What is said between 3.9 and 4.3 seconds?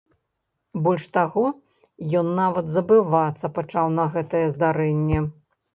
на